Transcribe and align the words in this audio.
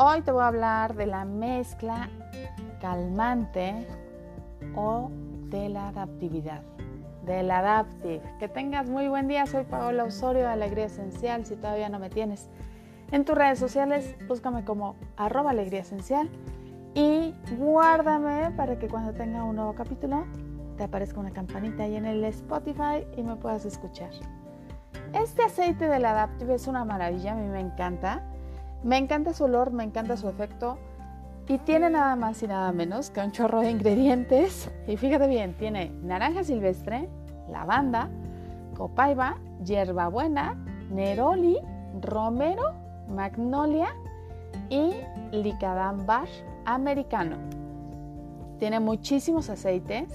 Hoy 0.00 0.22
te 0.22 0.30
voy 0.30 0.42
a 0.42 0.46
hablar 0.46 0.94
de 0.94 1.06
la 1.06 1.24
mezcla 1.24 2.08
calmante 2.80 3.84
o 4.76 5.10
de 5.50 5.68
la 5.70 5.88
adaptividad, 5.88 6.62
del 7.24 7.50
adaptive. 7.50 8.22
Que 8.38 8.46
tengas 8.46 8.88
muy 8.88 9.08
buen 9.08 9.26
día, 9.26 9.44
soy 9.46 9.64
Paola 9.64 10.04
Osorio 10.04 10.42
de 10.42 10.52
Alegría 10.52 10.84
Esencial. 10.84 11.44
Si 11.46 11.56
todavía 11.56 11.88
no 11.88 11.98
me 11.98 12.10
tienes 12.10 12.48
en 13.10 13.24
tus 13.24 13.34
redes 13.34 13.58
sociales, 13.58 14.14
búscame 14.28 14.64
como 14.64 14.94
arroba 15.16 15.50
alegría 15.50 15.80
esencial 15.80 16.30
y 16.94 17.34
guárdame 17.58 18.52
para 18.52 18.78
que 18.78 18.86
cuando 18.86 19.14
tenga 19.14 19.42
un 19.42 19.56
nuevo 19.56 19.74
capítulo 19.74 20.26
te 20.76 20.84
aparezca 20.84 21.18
una 21.18 21.32
campanita 21.32 21.82
ahí 21.82 21.96
en 21.96 22.06
el 22.06 22.22
Spotify 22.26 23.04
y 23.16 23.24
me 23.24 23.34
puedas 23.34 23.64
escuchar. 23.64 24.10
Este 25.12 25.42
aceite 25.42 25.88
del 25.88 26.04
Adaptive 26.04 26.54
es 26.54 26.68
una 26.68 26.84
maravilla, 26.84 27.32
a 27.32 27.34
mí 27.34 27.48
me 27.48 27.58
encanta. 27.58 28.22
Me 28.82 28.96
encanta 28.96 29.32
su 29.32 29.44
olor, 29.44 29.72
me 29.72 29.84
encanta 29.84 30.16
su 30.16 30.28
efecto 30.28 30.78
y 31.48 31.58
tiene 31.58 31.90
nada 31.90 32.14
más 32.14 32.42
y 32.42 32.46
nada 32.46 32.70
menos 32.72 33.10
que 33.10 33.20
un 33.20 33.32
chorro 33.32 33.60
de 33.60 33.70
ingredientes. 33.70 34.70
Y 34.86 34.96
fíjate 34.96 35.26
bien, 35.26 35.54
tiene 35.54 35.90
naranja 36.02 36.44
silvestre, 36.44 37.08
lavanda, 37.50 38.08
copaiba, 38.76 39.36
hierbabuena, 39.64 40.56
neroli, 40.90 41.58
romero, 42.00 42.72
magnolia 43.08 43.88
y 44.68 44.92
licadambar 45.32 46.28
americano. 46.64 47.36
Tiene 48.58 48.80
muchísimos 48.80 49.50
aceites 49.50 50.08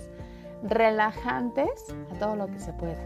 relajantes 0.63 1.93
a 2.12 2.20
todo 2.20 2.35
lo 2.35 2.48
que 2.48 2.59
se 2.59 2.73
pueda. 2.73 3.02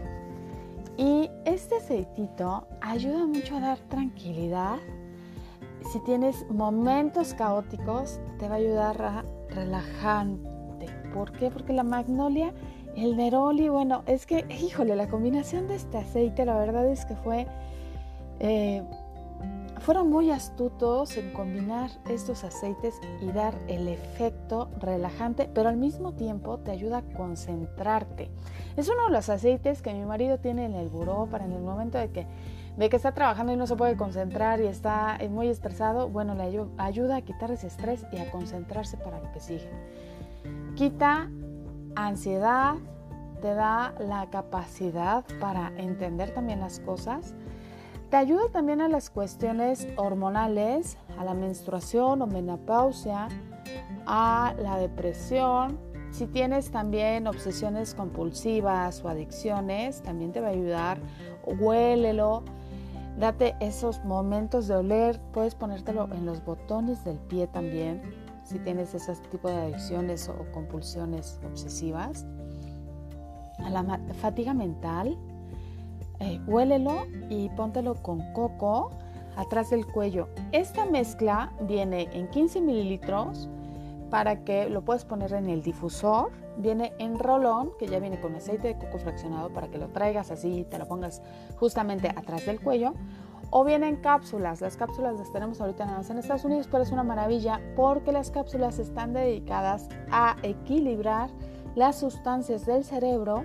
Y 0.96 1.30
este 1.44 1.76
aceitito 1.76 2.66
ayuda 2.80 3.26
mucho 3.26 3.56
a 3.56 3.60
dar 3.60 3.78
tranquilidad. 3.88 4.78
Si 5.92 6.00
tienes 6.00 6.46
momentos 6.50 7.34
caóticos, 7.34 8.20
te 8.38 8.48
va 8.48 8.56
a 8.56 8.58
ayudar 8.58 9.02
a 9.02 9.24
relajarte. 9.48 10.86
¿Por 11.14 11.32
qué? 11.32 11.50
Porque 11.50 11.72
la 11.72 11.82
magnolia, 11.82 12.52
el 12.96 13.16
neroli, 13.16 13.68
bueno, 13.68 14.02
es 14.06 14.26
que, 14.26 14.44
híjole, 14.60 14.96
la 14.96 15.08
combinación 15.08 15.66
de 15.68 15.76
este 15.76 15.98
aceite, 15.98 16.44
la 16.44 16.58
verdad 16.58 16.86
es 16.88 17.06
que 17.06 17.16
fue 17.16 17.46
eh, 18.40 18.82
fueron 19.80 20.10
muy 20.10 20.30
astutos 20.30 21.16
en 21.16 21.32
combinar 21.32 21.90
estos 22.08 22.44
aceites 22.44 23.00
y 23.20 23.30
dar 23.32 23.54
el 23.68 23.88
efecto 23.88 24.70
relajante, 24.80 25.50
pero 25.52 25.68
al 25.68 25.76
mismo 25.76 26.12
tiempo 26.14 26.58
te 26.58 26.70
ayuda 26.70 26.98
a 26.98 27.02
concentrarte. 27.16 28.30
Es 28.76 28.88
uno 28.88 29.06
de 29.06 29.12
los 29.12 29.28
aceites 29.28 29.82
que 29.82 29.92
mi 29.92 30.04
marido 30.04 30.38
tiene 30.38 30.64
en 30.64 30.74
el 30.74 30.88
buró 30.88 31.26
para 31.30 31.44
en 31.44 31.52
el 31.52 31.62
momento 31.62 31.98
de 31.98 32.10
que, 32.10 32.26
de 32.76 32.88
que 32.88 32.96
está 32.96 33.12
trabajando 33.12 33.52
y 33.52 33.56
no 33.56 33.66
se 33.66 33.76
puede 33.76 33.96
concentrar 33.96 34.60
y 34.60 34.66
está 34.66 35.18
muy 35.30 35.48
estresado, 35.48 36.08
bueno, 36.08 36.34
le 36.34 36.64
ayuda 36.78 37.16
a 37.16 37.22
quitar 37.22 37.50
ese 37.50 37.66
estrés 37.66 38.06
y 38.12 38.18
a 38.18 38.30
concentrarse 38.30 38.96
para 38.96 39.20
lo 39.20 39.32
que 39.32 39.40
sigue. 39.40 39.70
Quita 40.76 41.30
ansiedad, 41.96 42.76
te 43.40 43.54
da 43.54 43.94
la 43.98 44.28
capacidad 44.30 45.24
para 45.40 45.72
entender 45.76 46.32
también 46.34 46.60
las 46.60 46.80
cosas 46.80 47.34
te 48.10 48.16
ayuda 48.16 48.48
también 48.50 48.80
a 48.80 48.88
las 48.88 49.10
cuestiones 49.10 49.86
hormonales, 49.96 50.96
a 51.18 51.24
la 51.24 51.34
menstruación 51.34 52.22
o 52.22 52.26
menopausia, 52.26 53.28
a 54.06 54.54
la 54.62 54.78
depresión. 54.78 55.78
Si 56.10 56.26
tienes 56.26 56.70
también 56.70 57.26
obsesiones 57.26 57.94
compulsivas 57.94 59.04
o 59.04 59.08
adicciones, 59.08 60.02
también 60.02 60.32
te 60.32 60.40
va 60.40 60.48
a 60.48 60.50
ayudar. 60.50 60.98
Huélelo. 61.44 62.44
Date 63.18 63.56
esos 63.60 64.02
momentos 64.04 64.68
de 64.68 64.76
oler. 64.76 65.20
Puedes 65.32 65.54
ponértelo 65.54 66.08
en 66.12 66.24
los 66.24 66.42
botones 66.44 67.04
del 67.04 67.18
pie 67.18 67.46
también, 67.48 68.00
si 68.44 68.58
tienes 68.60 68.94
ese 68.94 69.14
tipo 69.30 69.48
de 69.48 69.56
adicciones 69.56 70.28
o 70.28 70.50
compulsiones 70.52 71.38
obsesivas. 71.44 72.24
A 73.58 73.70
la 73.70 74.00
fatiga 74.20 74.54
mental, 74.54 75.18
huélelo 76.48 77.06
y 77.28 77.48
póntelo 77.50 77.94
con 77.94 78.32
coco 78.32 78.90
atrás 79.36 79.70
del 79.70 79.86
cuello. 79.86 80.28
Esta 80.52 80.84
mezcla 80.84 81.52
viene 81.60 82.08
en 82.12 82.28
15 82.28 82.60
mililitros 82.60 83.48
para 84.10 84.42
que 84.44 84.68
lo 84.68 84.82
puedas 84.82 85.04
poner 85.04 85.32
en 85.34 85.48
el 85.48 85.62
difusor. 85.62 86.30
Viene 86.56 86.92
en 86.98 87.18
rolón, 87.18 87.70
que 87.78 87.86
ya 87.86 88.00
viene 88.00 88.20
con 88.20 88.34
aceite 88.34 88.68
de 88.68 88.78
coco 88.78 88.98
fraccionado 88.98 89.50
para 89.50 89.68
que 89.68 89.78
lo 89.78 89.88
traigas 89.88 90.30
así 90.32 90.60
y 90.60 90.64
te 90.64 90.78
lo 90.78 90.88
pongas 90.88 91.22
justamente 91.56 92.08
atrás 92.08 92.46
del 92.46 92.60
cuello. 92.60 92.94
O 93.50 93.64
viene 93.64 93.88
en 93.88 93.96
cápsulas. 93.96 94.60
Las 94.60 94.76
cápsulas 94.76 95.16
las 95.16 95.32
tenemos 95.32 95.60
ahorita 95.60 95.84
nada 95.84 95.98
más 95.98 96.10
en 96.10 96.18
Estados 96.18 96.44
Unidos, 96.44 96.68
pero 96.70 96.82
es 96.82 96.90
una 96.90 97.04
maravilla 97.04 97.60
porque 97.76 98.10
las 98.12 98.30
cápsulas 98.30 98.78
están 98.78 99.12
dedicadas 99.12 99.88
a 100.10 100.36
equilibrar 100.42 101.30
las 101.74 102.00
sustancias 102.00 102.66
del 102.66 102.82
cerebro 102.84 103.44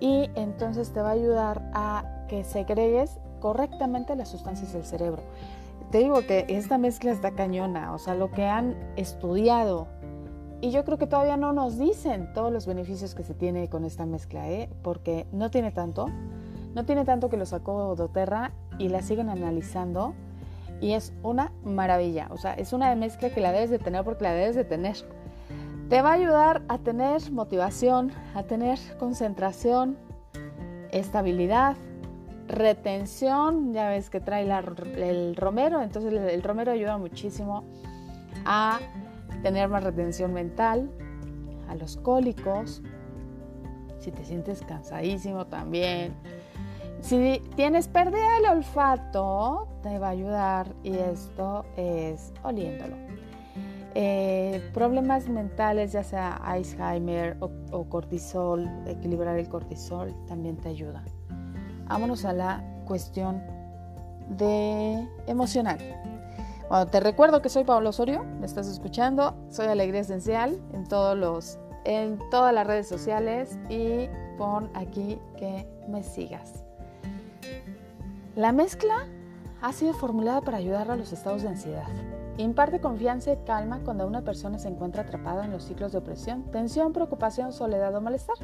y 0.00 0.28
entonces 0.34 0.92
te 0.92 1.00
va 1.00 1.10
a 1.10 1.12
ayudar 1.12 1.70
a 1.72 2.19
que 2.30 2.44
segregues 2.44 3.18
correctamente 3.40 4.14
las 4.14 4.28
sustancias 4.28 4.72
del 4.72 4.84
cerebro. 4.84 5.22
Te 5.90 5.98
digo 5.98 6.24
que 6.24 6.46
esta 6.48 6.78
mezcla 6.78 7.10
está 7.10 7.32
cañona, 7.32 7.92
o 7.92 7.98
sea, 7.98 8.14
lo 8.14 8.30
que 8.30 8.44
han 8.44 8.76
estudiado 8.96 9.88
y 10.62 10.70
yo 10.70 10.84
creo 10.84 10.98
que 10.98 11.06
todavía 11.06 11.36
no 11.36 11.52
nos 11.52 11.78
dicen 11.78 12.32
todos 12.34 12.52
los 12.52 12.66
beneficios 12.66 13.14
que 13.14 13.24
se 13.24 13.34
tiene 13.34 13.68
con 13.68 13.84
esta 13.84 14.04
mezcla, 14.04 14.48
¿eh? 14.48 14.68
porque 14.82 15.26
no 15.32 15.50
tiene 15.50 15.72
tanto, 15.72 16.08
no 16.74 16.84
tiene 16.84 17.04
tanto 17.04 17.30
que 17.30 17.36
lo 17.38 17.46
sacó 17.46 17.96
doTERRA 17.96 18.52
y 18.78 18.90
la 18.90 19.02
siguen 19.02 19.30
analizando 19.30 20.14
y 20.80 20.92
es 20.92 21.12
una 21.22 21.50
maravilla, 21.64 22.28
o 22.30 22.36
sea, 22.36 22.52
es 22.54 22.72
una 22.72 22.94
mezcla 22.94 23.30
que 23.30 23.40
la 23.40 23.52
debes 23.52 23.70
de 23.70 23.78
tener 23.78 24.04
porque 24.04 24.24
la 24.24 24.34
debes 24.34 24.54
de 24.54 24.64
tener. 24.64 24.96
Te 25.88 26.02
va 26.02 26.10
a 26.10 26.14
ayudar 26.14 26.62
a 26.68 26.78
tener 26.78 27.32
motivación, 27.32 28.12
a 28.34 28.44
tener 28.44 28.78
concentración, 28.98 29.96
estabilidad, 30.92 31.74
retención. 32.50 33.72
Ya 33.72 33.88
ves 33.88 34.10
que 34.10 34.20
trae 34.20 34.42
el 34.44 35.36
romero, 35.36 35.82
entonces 35.82 36.12
el, 36.12 36.42
romero 36.42 36.72
ayuda 36.72 36.98
muchísimo 36.98 37.64
a 38.44 38.78
tener 39.42 39.68
más 39.68 39.84
retención 39.84 40.32
mental, 40.32 40.90
a 41.68 41.74
los 41.74 41.96
cólicos, 41.96 42.82
si 43.98 44.10
te 44.10 44.24
sientes 44.24 44.62
cansadísimo 44.62 45.46
también. 45.46 46.14
Si 47.00 47.40
tienes 47.56 47.88
pérdida 47.88 48.34
del 48.36 48.58
olfato, 48.58 49.68
te 49.82 49.98
va 49.98 50.08
a 50.08 50.10
ayudar 50.10 50.74
y 50.82 50.96
esto 50.96 51.64
es 51.76 52.32
oliéndolo. 52.42 52.96
Eh, 53.94 54.62
problemas 54.72 55.28
mentales, 55.28 55.92
ya 55.92 56.04
sea 56.04 56.32
Alzheimer 56.32 57.36
o, 57.40 57.84
cortisol, 57.88 58.68
equilibrar 58.86 59.38
el 59.38 59.48
cortisol 59.48 60.14
también 60.26 60.56
te 60.56 60.68
ayuda. 60.68 61.02
Vámonos 61.90 62.24
a 62.24 62.32
la 62.32 62.62
cuestión 62.86 63.42
de 64.28 65.08
emocional. 65.26 65.78
Bueno, 66.68 66.86
te 66.86 67.00
recuerdo 67.00 67.42
que 67.42 67.48
soy 67.48 67.64
Pablo 67.64 67.88
Osorio, 67.88 68.22
me 68.38 68.46
estás 68.46 68.68
escuchando, 68.68 69.34
soy 69.50 69.66
Alegría 69.66 70.02
Esencial 70.02 70.60
en 70.72 70.86
todos 70.86 71.18
los 71.18 71.58
en 71.84 72.20
todas 72.30 72.54
las 72.54 72.64
redes 72.64 72.86
sociales 72.86 73.58
y 73.68 74.08
pon 74.38 74.70
aquí 74.74 75.18
que 75.36 75.66
me 75.88 76.04
sigas. 76.04 76.62
La 78.36 78.52
mezcla 78.52 79.08
ha 79.60 79.72
sido 79.72 79.92
formulada 79.92 80.42
para 80.42 80.58
ayudar 80.58 80.92
a 80.92 80.96
los 80.96 81.12
estados 81.12 81.42
de 81.42 81.48
ansiedad 81.48 81.88
Imparte 82.40 82.80
confianza 82.80 83.32
y 83.32 83.36
calma 83.44 83.80
cuando 83.84 84.06
una 84.06 84.22
persona 84.22 84.58
se 84.58 84.68
encuentra 84.68 85.02
atrapada 85.02 85.44
en 85.44 85.50
los 85.50 85.64
ciclos 85.64 85.92
de 85.92 85.98
opresión, 85.98 86.44
tensión, 86.50 86.94
preocupación, 86.94 87.52
soledad 87.52 87.94
o 87.94 88.00
malestar. 88.00 88.36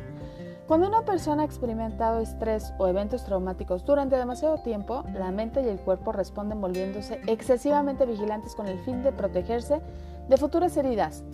Cuando 0.66 0.88
una 0.88 1.04
persona 1.04 1.43
ha 1.43 1.47
experimentado 1.47 2.21
estrés 2.21 2.72
o 2.78 2.88
eventos 2.88 3.25
traumáticos 3.25 3.84
durante 3.84 4.16
demasiado 4.16 4.59
tiempo, 4.59 5.04
la 5.15 5.31
mente 5.31 5.62
y 5.62 5.69
el 5.69 5.79
cuerpo 5.79 6.11
responden 6.12 6.61
volviéndose 6.61 7.20
excesivamente 7.26 8.05
vigilantes 8.05 8.55
con 8.55 8.67
el 8.67 8.79
fin 8.81 9.02
de 9.02 9.12
protegerse 9.12 9.81
de 10.29 10.37
futuras 10.37 10.76
heridas. 10.76 11.25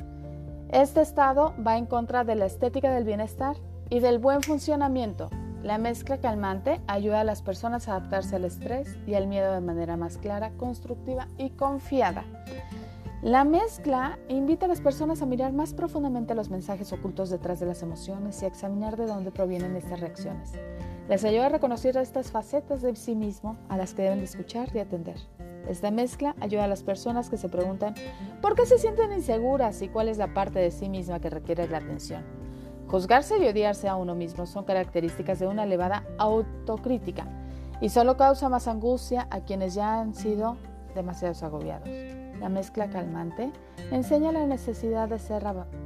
Este 0.69 1.01
estado 1.01 1.55
va 1.67 1.79
en 1.79 1.87
contra 1.87 2.25
de 2.25 2.35
la 2.35 2.47
estética 2.47 2.91
del 2.91 3.05
bienestar 3.05 3.57
y 3.89 4.01
del 4.01 4.19
buen 4.19 4.43
funcionamiento, 4.43 5.31
la 5.63 5.79
mezcla 5.79 6.19
calmante 6.19 6.81
ayuda 6.89 7.21
a 7.21 7.25
las 7.25 7.41
personas 7.41 7.87
a 7.87 7.93
adaptarse 7.93 8.35
al 8.35 8.45
estrés 8.45 8.99
y 9.07 9.15
al 9.15 9.29
miedo 9.29 9.53
de 9.53 9.61
manera 9.61 9.97
más 9.97 10.19
clara, 10.19 10.51
constructiva 10.57 11.29
y 11.39 11.51
confiada. 11.51 12.25
La 13.23 13.45
mezcla 13.45 14.19
invita 14.29 14.67
a 14.67 14.69
las 14.69 14.81
personas 14.81 15.23
a 15.23 15.27
mirar 15.27 15.53
más 15.53 15.75
profundamente 15.75 16.35
los 16.35 16.51
mensajes 16.51 16.93
ocultos 16.93 17.31
detrás 17.31 17.61
de 17.61 17.67
las 17.67 17.81
emociones 17.81 18.43
y 18.43 18.47
a 18.47 18.49
examinar 18.49 18.97
de 18.97 19.07
dónde 19.07 19.31
provienen 19.31 19.77
estas 19.77 20.01
reacciones. 20.01 20.51
Les 21.09 21.25
ayuda 21.25 21.47
a 21.47 21.51
reconocer 21.51 21.97
estas 21.97 22.33
facetas 22.33 22.83
de 22.83 22.97
sí 22.97 23.15
mismo 23.15 23.57
a 23.69 23.77
las 23.77 23.95
que 23.95 24.03
deben 24.03 24.19
de 24.19 24.25
escuchar 24.25 24.75
y 24.75 24.81
atender. 24.81 25.19
Esta 25.69 25.93
mezcla 25.93 26.35
ayuda 26.41 26.65
a 26.65 26.69
las 26.69 26.83
personas 26.83 27.31
que 27.31 27.37
se 27.37 27.49
preguntan 27.49 27.95
por 28.41 28.57
qué 28.57 28.67
se 28.67 28.77
sienten 28.77 29.13
inseguras 29.13 29.81
y 29.83 29.89
cuál 29.89 30.09
es 30.09 30.19
la 30.19 30.35
parte 30.35 30.59
de 30.59 30.73
sí 30.73 30.89
misma 30.89 31.21
que 31.21 31.31
requiere 31.31 31.69
la 31.69 31.79
atención. 31.79 32.25
Juzgarse 32.89 33.39
y 33.39 33.47
odiarse 33.47 33.89
a 33.89 33.95
uno 33.95 34.17
mismo 34.17 34.47
son 34.47 34.65
características 34.65 35.39
de 35.39 35.47
una 35.47 35.63
elevada 35.63 36.05
autocrítica 36.19 37.29
y 37.81 37.89
solo 37.89 38.17
causa 38.17 38.49
más 38.49 38.67
angustia 38.67 39.29
a 39.31 39.43
quienes 39.43 39.75
ya 39.75 40.01
han 40.01 40.13
sido 40.13 40.57
demasiados 40.97 41.45
agobiados. 41.45 41.89
La 42.43 42.49
mezcla 42.49 42.91
calmante 42.91 43.53
enseña 43.93 44.33
la 44.33 44.45
necesidad 44.47 45.09
de 45.09 45.21
ser, 45.21 45.45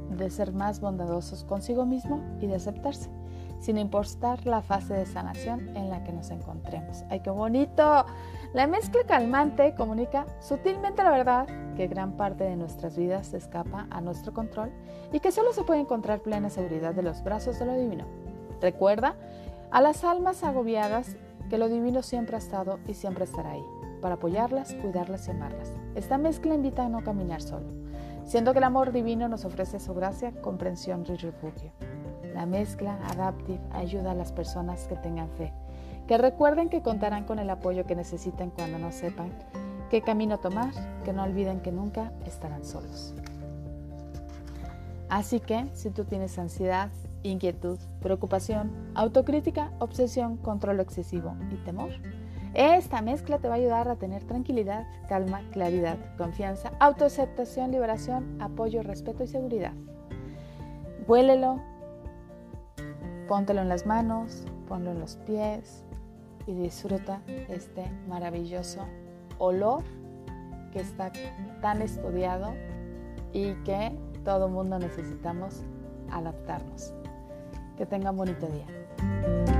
de 0.09 0.29
ser 0.31 0.53
más 0.53 0.81
bondadosos 0.81 1.43
consigo 1.43 1.85
mismo 1.85 2.19
y 2.41 2.47
de 2.47 2.55
aceptarse, 2.55 3.11
sin 3.59 3.77
importar 3.77 4.43
la 4.47 4.63
fase 4.63 4.95
de 4.95 5.05
sanación 5.05 5.77
en 5.77 5.91
la 5.91 6.03
que 6.03 6.11
nos 6.11 6.31
encontremos. 6.31 7.03
¡Ay, 7.11 7.19
qué 7.19 7.29
bonito! 7.29 8.07
La 8.53 8.65
mezcla 8.65 9.01
calmante 9.05 9.75
comunica 9.75 10.25
sutilmente 10.39 11.03
la 11.03 11.11
verdad 11.11 11.47
que 11.75 11.85
gran 11.85 12.13
parte 12.13 12.45
de 12.45 12.55
nuestras 12.55 12.97
vidas 12.97 13.27
se 13.27 13.37
escapa 13.37 13.85
a 13.91 14.01
nuestro 14.01 14.33
control 14.33 14.71
y 15.13 15.19
que 15.19 15.31
solo 15.31 15.53
se 15.53 15.63
puede 15.63 15.81
encontrar 15.81 16.21
plena 16.21 16.49
seguridad 16.49 16.95
de 16.95 17.03
los 17.03 17.23
brazos 17.23 17.59
de 17.59 17.67
lo 17.67 17.77
divino. 17.77 18.05
Recuerda 18.59 19.15
a 19.69 19.79
las 19.79 20.03
almas 20.03 20.43
agobiadas 20.43 21.17
que 21.51 21.59
lo 21.59 21.69
divino 21.69 22.01
siempre 22.01 22.35
ha 22.35 22.39
estado 22.39 22.79
y 22.87 22.95
siempre 22.95 23.25
estará 23.25 23.51
ahí, 23.51 23.63
para 24.01 24.15
apoyarlas, 24.15 24.73
cuidarlas 24.75 25.27
y 25.27 25.31
amarlas. 25.31 25.71
Esta 25.95 26.17
mezcla 26.17 26.55
invita 26.55 26.85
a 26.85 26.89
no 26.89 27.03
caminar 27.03 27.41
solo, 27.41 27.67
siendo 28.25 28.53
que 28.53 28.59
el 28.59 28.63
amor 28.63 28.91
divino 28.91 29.27
nos 29.27 29.45
ofrece 29.45 29.79
su 29.79 29.93
gracia, 29.93 30.31
comprensión 30.41 31.03
y 31.07 31.15
refugio. 31.15 31.71
La 32.33 32.45
mezcla 32.45 32.99
Adaptive 33.09 33.59
ayuda 33.71 34.11
a 34.11 34.15
las 34.15 34.31
personas 34.31 34.87
que 34.87 34.95
tengan 34.95 35.29
fe, 35.29 35.53
que 36.07 36.17
recuerden 36.17 36.69
que 36.69 36.81
contarán 36.81 37.25
con 37.25 37.39
el 37.39 37.49
apoyo 37.49 37.85
que 37.85 37.95
necesiten 37.95 38.51
cuando 38.51 38.79
no 38.79 38.91
sepan 38.91 39.31
qué 39.89 40.01
camino 40.01 40.37
tomar, 40.37 40.71
que 41.03 41.13
no 41.13 41.23
olviden 41.23 41.61
que 41.61 41.71
nunca 41.71 42.11
estarán 42.25 42.63
solos. 42.63 43.13
Así 45.09 45.39
que 45.39 45.65
si 45.73 45.89
tú 45.89 46.03
tienes 46.03 46.37
ansiedad, 46.37 46.89
inquietud, 47.23 47.79
preocupación, 48.01 48.71
autocrítica, 48.93 49.71
obsesión, 49.79 50.37
control 50.37 50.79
excesivo 50.79 51.35
y 51.51 51.55
temor, 51.63 51.91
esta 52.57 53.03
mezcla 53.03 53.37
te 53.37 53.47
va 53.47 53.53
a 53.53 53.57
ayudar 53.57 53.87
a 53.87 53.97
tener 53.97 54.23
tranquilidad, 54.23 54.87
calma, 55.07 55.41
claridad, 55.51 55.97
confianza, 56.17 56.71
autoaceptación, 56.79 57.71
liberación, 57.71 58.41
apoyo, 58.41 58.81
respeto 58.81 59.23
y 59.23 59.27
seguridad. 59.27 59.73
Huélelo, 61.07 61.61
póntelo 63.27 63.61
en 63.61 63.69
las 63.69 63.85
manos, 63.85 64.43
ponlo 64.67 64.91
en 64.91 64.99
los 64.99 65.17
pies 65.17 65.83
y 66.47 66.53
disfruta 66.53 67.21
este 67.47 67.85
maravilloso 68.09 68.87
olor 69.37 69.83
que 70.73 70.79
está 70.79 71.11
tan 71.61 71.83
estudiado 71.83 72.55
y 73.33 73.53
que 73.65 73.95
todo 74.25 74.49
mundo 74.49 74.79
necesitamos 74.79 75.61
adaptarnos. 76.11 76.91
Que 77.77 77.85
tengan 77.85 78.17
bonito 78.17 78.47
día. 78.47 79.56